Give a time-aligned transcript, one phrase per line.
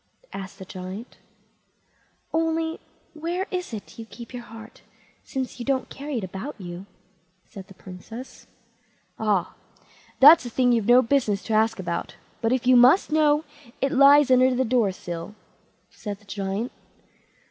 [0.33, 1.17] asked the Giant.
[2.33, 2.79] "Only
[3.13, 4.81] where it is you keep your heart,
[5.23, 6.87] since you don't carry it about you",
[7.45, 8.47] said the Princess.
[9.19, 9.53] "Ah!
[10.19, 13.43] that's a thing you've no business to ask about; but if you must know,
[13.79, 15.35] it lies under the door sill",
[15.91, 16.71] said the Giant.